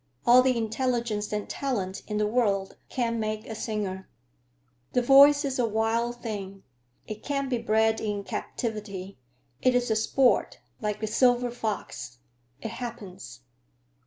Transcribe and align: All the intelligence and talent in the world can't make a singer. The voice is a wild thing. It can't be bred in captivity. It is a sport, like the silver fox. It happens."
All 0.25 0.41
the 0.41 0.57
intelligence 0.57 1.31
and 1.31 1.47
talent 1.47 2.01
in 2.07 2.17
the 2.17 2.25
world 2.25 2.75
can't 2.89 3.17
make 3.19 3.45
a 3.45 3.53
singer. 3.53 4.09
The 4.93 5.01
voice 5.03 5.45
is 5.45 5.59
a 5.59 5.67
wild 5.67 6.23
thing. 6.23 6.63
It 7.05 7.21
can't 7.21 7.51
be 7.51 7.59
bred 7.59 8.01
in 8.01 8.23
captivity. 8.23 9.19
It 9.61 9.75
is 9.75 9.91
a 9.91 9.95
sport, 9.95 10.57
like 10.81 11.01
the 11.01 11.05
silver 11.07 11.51
fox. 11.51 12.17
It 12.63 12.71
happens." 12.71 13.41